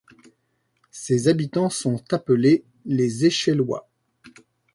Ses 0.89 1.27
habitants 1.27 1.69
sont 1.69 2.01
appelés 2.11 2.63
les 2.87 3.23
Eycheilois. 3.27 3.87